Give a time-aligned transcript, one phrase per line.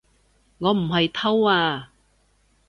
[0.57, 1.91] 我唔係偷啊